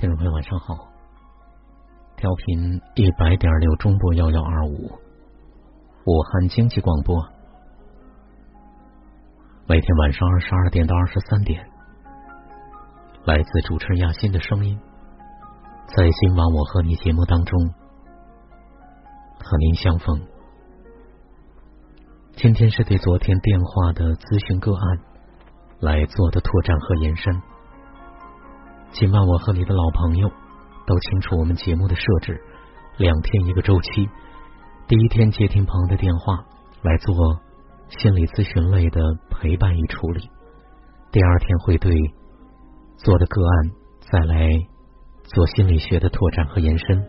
[0.00, 0.76] 听众朋友，晚上好。
[2.16, 4.92] 调频一百点六中波幺幺二五，
[6.04, 7.20] 武汉经济广播。
[9.66, 11.68] 每天晚上二十二点到二十三点，
[13.24, 14.78] 来自主持人亚欣的声音，
[15.88, 17.74] 在今晚我和你节目当中
[19.40, 20.22] 和您相逢。
[22.36, 25.00] 今天是对昨天电话的咨询个案
[25.80, 27.42] 来做的拓展和延伸。
[28.98, 30.28] 今晚我和你的老朋友
[30.84, 32.42] 都清楚我们节目的设置，
[32.96, 34.08] 两天一个周期。
[34.88, 36.44] 第一天接听朋友的电话
[36.82, 37.14] 来做
[37.90, 40.28] 心理咨询类的陪伴与处理，
[41.12, 41.94] 第二天会对
[42.96, 43.70] 做的个案
[44.00, 44.48] 再来
[45.22, 47.00] 做心理学的拓展和延伸。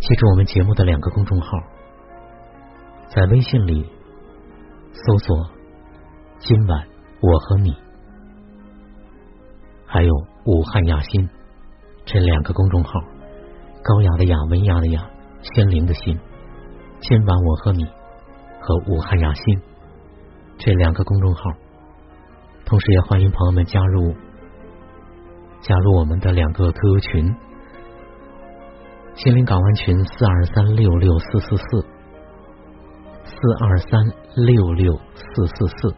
[0.00, 1.58] 记住我们节目的两个公众号，
[3.14, 3.84] 在微信里
[4.94, 5.50] 搜索
[6.40, 6.88] “今晚
[7.20, 7.76] 我和你”。
[9.92, 10.10] 还有
[10.46, 11.28] 武汉雅心
[12.06, 12.98] 这两个公众号，
[13.84, 15.06] 高雅的雅，文雅的雅，
[15.42, 16.18] 心灵的心。
[17.02, 19.60] 今晚我和你和武汉雅心
[20.56, 21.42] 这两个公众号，
[22.64, 24.14] 同时也欢迎朋友们加入
[25.60, 27.36] 加入我们的两个 QQ 群：
[29.14, 31.64] 心灵港湾群四二三六六四四四
[33.26, 34.00] 四二三
[34.36, 35.94] 六六四四四，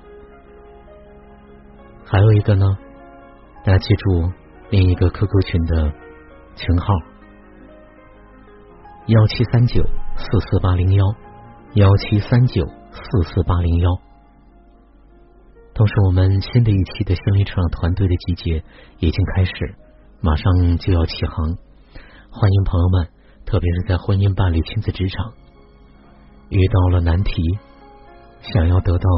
[2.05, 2.77] 还有一个呢。
[3.65, 4.31] 大家记住
[4.69, 5.91] 另一个 QQ 群的
[6.55, 6.87] 群号：
[9.07, 9.83] 幺七三九
[10.17, 11.07] 四四八零幺，
[11.73, 13.91] 幺七三九四四八零幺。
[15.73, 18.63] 同时，我们新的一期的心理成长团队的集结
[18.99, 19.53] 已经开始，
[20.21, 21.57] 马上就要起航。
[22.31, 23.09] 欢迎朋友们，
[23.47, 25.33] 特别是在婚姻、伴侣、亲子、职场
[26.51, 27.33] 遇到了难题，
[28.43, 29.09] 想要得到。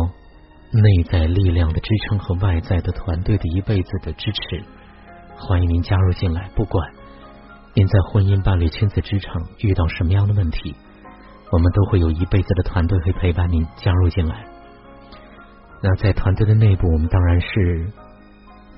[0.72, 4.64] 内在力量的支撑和外在的团队的一辈子的支持，
[5.36, 6.50] 欢迎您加入进来。
[6.54, 6.92] 不管
[7.74, 10.74] 您在婚姻、伴侣、亲子、职场遇到什么样的问题，
[11.52, 14.44] 我们都会有一辈子的团队会陪伴您加入进来。
[15.82, 17.92] 那在团队的内部，我们当然是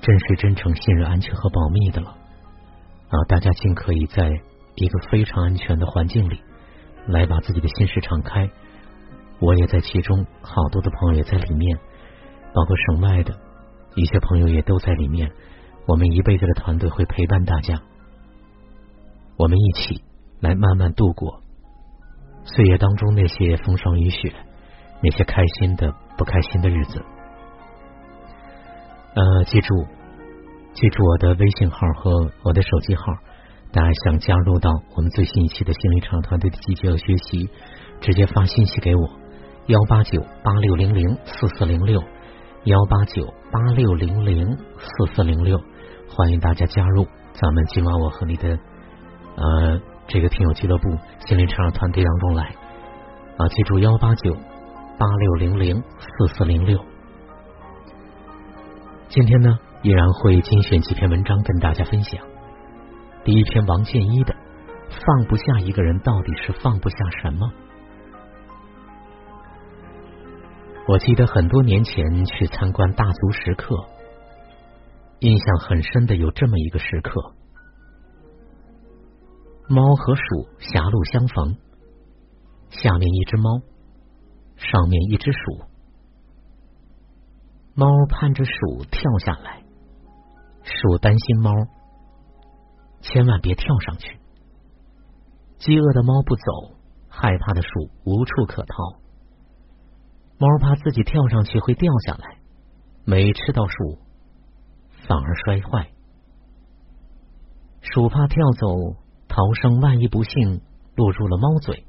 [0.01, 2.09] 真实、真诚、信任、安全和保密的了。
[2.09, 4.29] 啊，大家尽可以在
[4.75, 6.39] 一个非常安全的环境里
[7.07, 8.49] 来把自己的心事敞开。
[9.39, 11.77] 我也在其中，好多的朋友也在里面，
[12.53, 13.33] 包括省外的
[13.95, 15.31] 一些朋友也都在里面。
[15.87, 17.81] 我们一辈子的团队会陪伴大家，
[19.37, 20.03] 我们一起
[20.39, 21.41] 来慢慢度过
[22.43, 24.31] 岁月当中那些风霜雨雪，
[25.01, 27.01] 那些开心的、不开心的日子。
[29.15, 29.87] 呃，记住，
[30.73, 33.03] 记住我的微信号和我的手机号，
[33.71, 37.49] 大家想加入到我们最新一期的心理场团队的集结和学习，
[37.99, 39.18] 直接发信息给我。
[39.69, 42.01] 幺八九八六零零四四零六，
[42.63, 45.59] 幺八九八六零零四四零六，
[46.09, 48.57] 欢迎大家加入咱们今晚我和你的
[49.35, 50.89] 呃这个听友俱乐部
[51.27, 52.45] 心灵成长团队当中来
[53.37, 53.47] 啊！
[53.49, 54.33] 记住幺八九
[54.97, 56.83] 八六零零四四零六。
[59.09, 62.19] 今天呢，依然会精选几篇文章跟大家分享。
[63.23, 64.35] 第一篇王建一的，
[64.89, 67.51] 放不下一个人，到底是放不下什么？
[70.89, 73.75] 我记得很多年前去参观大足石刻，
[75.19, 77.35] 印象很深的有这么一个石刻：
[79.67, 80.21] 猫和鼠
[80.57, 81.57] 狭路相逢，
[82.71, 83.61] 下面一只猫，
[84.55, 85.61] 上面一只鼠，
[87.75, 89.61] 猫盼着鼠跳下来，
[90.63, 91.53] 鼠担心猫
[93.01, 94.17] 千万别跳上去，
[95.59, 96.41] 饥饿的猫不走，
[97.09, 97.69] 害怕的鼠
[98.05, 98.99] 无处可逃。
[100.39, 102.37] 猫怕自己跳上去会掉下来，
[103.05, 103.99] 没吃到树，
[105.05, 105.91] 反而摔坏。
[107.81, 108.67] 鼠怕跳走
[109.27, 110.61] 逃生，万一不幸
[110.95, 111.85] 落入了猫嘴，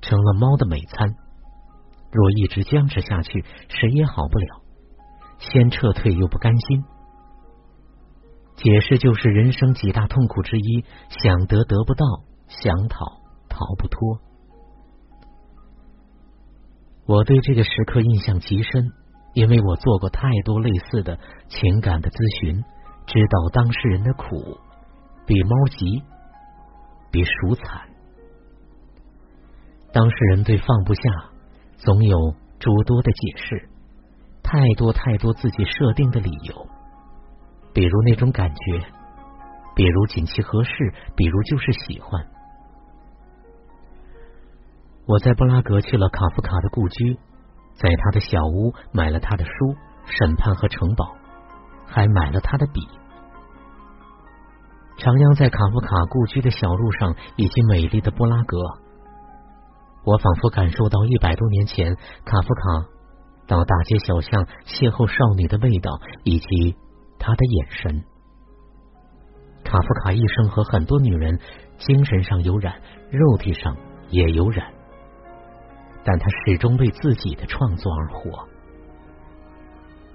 [0.00, 1.14] 成了猫的美餐。
[2.10, 4.62] 若一直僵持下去，谁也好不了。
[5.38, 6.84] 先撤退又不甘心，
[8.56, 12.06] 解释就是人生几大痛苦之一：想得得不到，
[12.48, 13.04] 想讨
[13.48, 14.20] 逃不脱。
[17.06, 18.92] 我对这个时刻印象极深，
[19.34, 21.18] 因为我做过太多类似的
[21.48, 22.62] 情感的咨询，
[23.06, 24.58] 知道当事人的苦
[25.26, 26.02] 比猫急，
[27.10, 27.88] 比鼠惨。
[29.92, 31.02] 当事人对放不下，
[31.76, 33.68] 总有诸多的解释，
[34.42, 36.66] 太多太多自己设定的理由，
[37.74, 38.86] 比如那种感觉，
[39.74, 42.26] 比如锦旗合适，比如就是喜欢。
[45.04, 47.18] 我在布拉格去了卡夫卡的故居，
[47.74, 49.50] 在他的小屋买了他的书
[50.06, 51.04] 《审判和城堡》，
[51.86, 52.80] 还买了他的笔，
[54.98, 58.56] 徜徉在卡夫卡故居的小路上，以及美丽的布拉格，
[60.04, 62.86] 我仿佛感受到一百多年前卡夫卡
[63.48, 65.90] 到大街小巷邂逅少女的味道，
[66.22, 66.76] 以及
[67.18, 68.04] 他的眼神。
[69.64, 71.40] 卡夫卡一生和很多女人
[71.78, 73.76] 精神上有染，肉体上
[74.10, 74.72] 也有染，
[76.04, 78.48] 但他始终为自己的创作而活。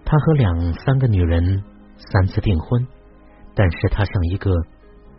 [0.06, 1.64] 他和两三个女人
[1.98, 2.88] 三次订婚，
[3.56, 4.52] 但是他像一个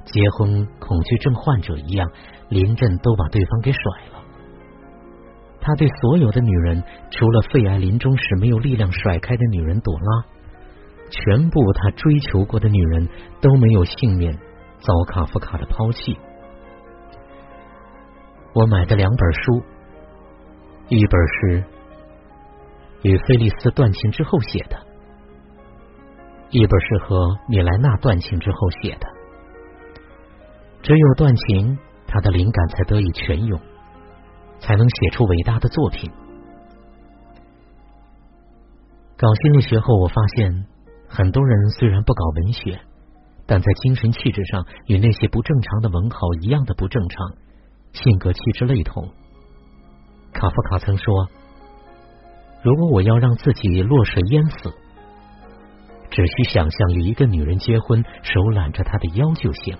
[0.05, 2.11] 结婚恐惧症患者一样，
[2.49, 3.81] 临阵都把对方给甩
[4.13, 4.23] 了。
[5.61, 10.25] 他对所有的女人，除了肺癌临终时没有力量甩开的女人朵拉。
[11.11, 13.09] 全部他追求过的女人
[13.41, 14.39] 都没有幸免
[14.79, 16.19] 遭卡夫卡的抛弃。
[18.53, 19.63] 我买的两本书，
[20.89, 21.65] 一本是
[23.03, 24.79] 与菲利斯断情之后写的，
[26.51, 29.07] 一本是和米莱娜断情之后写的。
[30.83, 33.61] 只有断情，他的灵感才得以泉涌，
[34.61, 36.11] 才能写出伟大的作品。
[39.19, 40.67] 搞心理学后，我发现。
[41.11, 42.79] 很多人虽然不搞文学，
[43.47, 47.33] 但在精神气质上与那些不正常的文豪一样的不正常，
[47.93, 49.09] 性格气质类同。
[50.39, 51.29] 卡夫卡曾说
[52.63, 54.73] ：“如果我要让自己落水淹死，
[56.11, 59.77] 只需想象与一个女人结婚，手揽着她的腰就行。”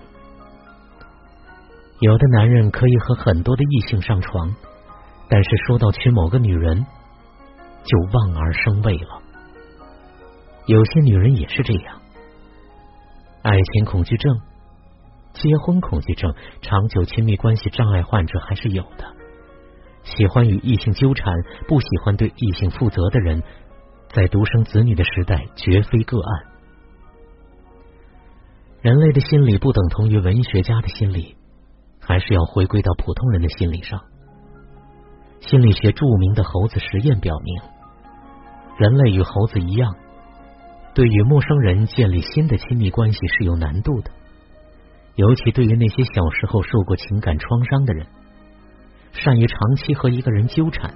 [2.01, 4.53] 有的男人可以和很多的异性上床，
[5.29, 6.85] 但是说到娶某个女人，
[7.85, 9.23] 就望而生畏了。
[10.67, 12.01] 有些女人也是这样，
[13.43, 14.41] 爱情恐惧症、
[15.35, 19.18] 结婚恐惧症、长久亲密关系障碍患者还是有的。
[20.17, 21.35] 喜欢与异性纠缠、
[21.67, 23.43] 不喜欢对异性负责的人，
[24.09, 26.45] 在独生子女的时代绝非个案。
[28.81, 31.37] 人类的心理不等同于文学家的心理，
[32.01, 34.01] 还是要回归到普通人的心理上。
[35.41, 37.61] 心理学著名的猴子实验表明，
[38.77, 39.95] 人类与猴子一样。
[40.95, 44.11] 对与陌生人建立新的亲密关系是有难度的，
[45.15, 48.07] 尤其对于那些小时候受过情感创伤的人，
[49.13, 50.95] 善于长期和一个人纠缠，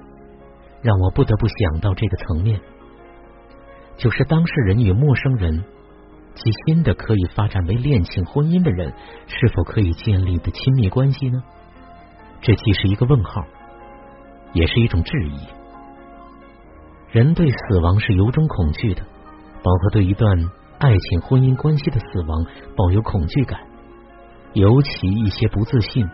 [0.82, 2.60] 让我不得不想到这个层面，
[3.96, 5.64] 就是当事人与陌生人
[6.34, 8.92] 及新的可以发展为恋情、婚姻的人，
[9.26, 11.42] 是否可以建立的亲密关系呢？
[12.40, 13.44] 这既是一个问号，
[14.52, 15.38] 也是一种质疑。
[17.10, 19.02] 人对死亡是由衷恐惧的。
[19.64, 20.50] 包括对一段
[20.80, 22.44] 爱情、婚姻关系的死亡
[22.74, 23.60] 抱有恐惧感，
[24.54, 26.04] 尤其一些不自信、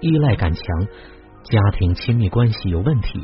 [0.00, 0.64] 依赖感强、
[1.44, 3.20] 家庭亲密关系有问题、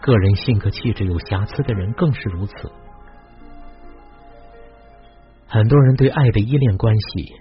[0.00, 2.54] 个人性格气质有瑕疵的人更是如此。
[5.48, 7.34] 很多人对爱的依恋关系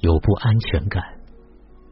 [0.00, 1.02] 有不安全感，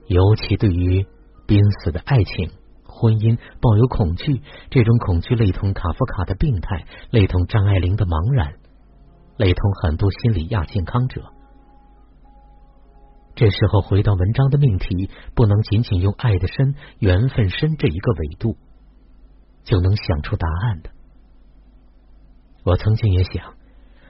[0.06, 1.06] 尤其对于
[1.46, 2.50] 濒死的爱情、
[2.84, 4.40] 婚姻抱有恐惧。
[4.70, 8.54] 这种恐惧类同卡夫卡的病态，类同张爱玲的茫然。
[9.36, 11.24] 类同很多心理亚健康者，
[13.40, 18.58] 这时候回到文章的命题，不能仅仅用爱的深、缘分深这一个维度
[19.64, 20.90] 就能想出答案的。
[22.64, 23.54] 我曾经也想，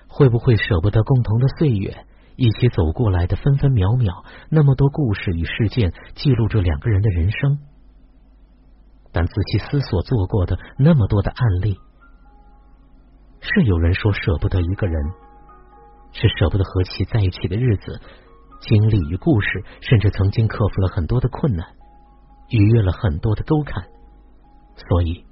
[0.08, 7.60] 会不会舍不得共同的岁月，一起走过来的分分秒秒，那么多故事与事件记录着两个人的人生。
[9.12, 11.78] 但仔细思索做过的那么多的案例。
[13.40, 15.00] 是有人说舍不得一个人，
[16.10, 18.00] 是舍不得和其在一起的日子、
[18.60, 21.66] 经历与故事，甚至曾经克服了很多的困难，
[22.48, 23.84] 逾越了很多的沟坎，
[24.76, 25.24] 所以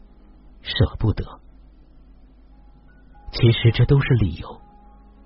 [0.62, 1.24] 舍不得。
[3.30, 4.60] 其实这都是理由。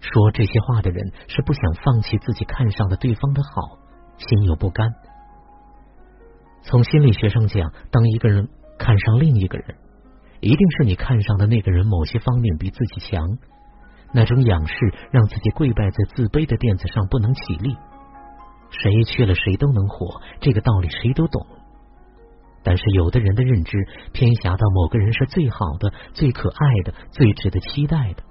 [0.00, 3.78] 说这些话的人是不想放弃自己看上的对方的好，
[4.18, 4.92] 心有不甘。
[6.62, 9.76] 从心理学上讲，当一个人看上另一个人。
[10.40, 13.38] 一定是你看上的那个人某些方面比自己强，
[14.12, 14.75] 那种仰视
[15.12, 17.76] 让自己跪拜在自卑的垫子上不能起立。
[18.73, 21.47] 谁去了谁都能活，这个道理谁都懂。
[22.64, 23.79] 但是有的人的认知
[24.12, 28.23] 偏狭到某个人是最好的、最可爱的、最值得期待的，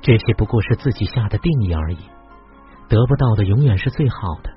[0.00, 1.98] 这些不过是自己下的定义而已。
[2.88, 4.50] 得不到的永远是最好的，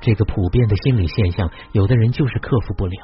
[0.00, 2.96] 这个普遍的心理现象，有的人就是克服不了。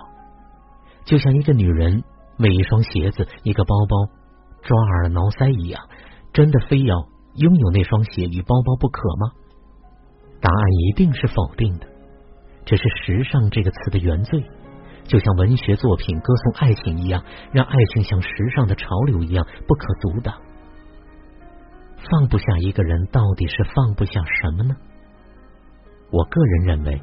[1.04, 2.02] 就像一个女人。
[2.38, 4.12] 为一双鞋子、一个包包
[4.60, 5.88] 抓耳挠腮一样，
[6.34, 6.94] 真的非要
[7.34, 9.32] 拥有那双鞋与包包不可吗？
[10.46, 11.86] 答案一定是否定的。
[12.64, 14.44] 这是时尚这个词的原罪，
[15.02, 20.32] 就像文学作品歌颂爱情一样，让爱情像时尚的潮流一样不可阻挡。
[22.08, 24.76] 放不下一个人，到底是放不下什么呢？
[26.12, 27.02] 我个人认为，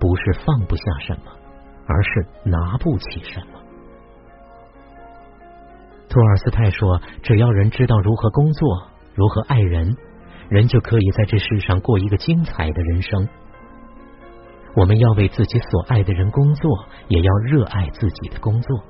[0.00, 1.30] 不是放不下什么，
[1.86, 3.60] 而是拿不起什么。
[6.08, 9.96] 托尔斯泰说：“只要人知道如何工作，如何爱人，
[10.50, 13.28] 人就可以在这世上过一个精彩的人生。”
[14.76, 18.84] 我们要为自己所爱的人工作，也要热爱自己的工作。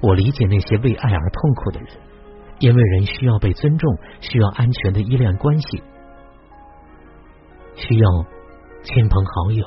[0.00, 1.88] 我理解那些为爱而痛苦的人，
[2.58, 5.82] 因为人需要被尊重，需要安全的依恋关系，
[7.76, 8.24] 需要
[8.82, 9.66] 亲朋好友。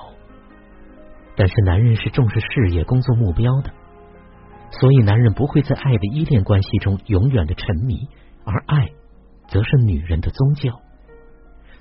[1.36, 3.72] 但是男人是重视事业、工作目标的，
[4.72, 8.08] 所以男人不会在爱的依恋关系中永远的沉迷，
[8.44, 8.90] 而爱
[9.50, 10.80] 则是女人的宗教。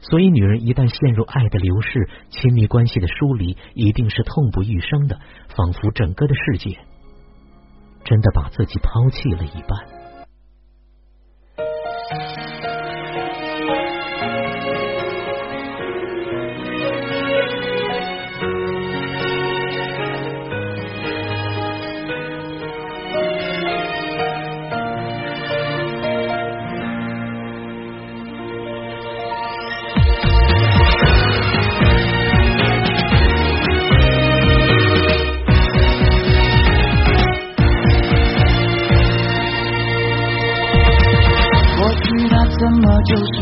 [0.03, 5.21] 所以，女人一旦陷入爱的流逝、亲密关系的疏离，一定是痛不欲生的，
[5.55, 6.77] 仿佛整个的世界
[8.05, 10.02] 真的把自己抛弃了一般。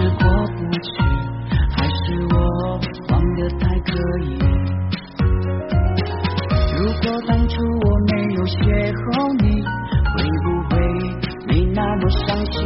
[0.00, 0.24] 是过
[0.56, 0.88] 不去，
[1.76, 2.00] 还是
[2.32, 2.34] 我
[3.10, 3.92] 忘得太刻
[4.22, 4.24] 意？
[6.78, 8.58] 如果当初我没有邂
[8.94, 9.04] 逅
[9.42, 9.44] 你，
[10.16, 10.72] 会不会
[11.46, 12.56] 没那么伤心？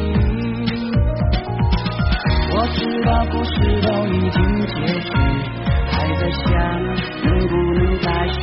[2.53, 5.11] 我知道故事都已经结局，
[5.91, 6.45] 还在想
[7.25, 8.43] 能不能再续？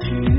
[0.00, 0.31] you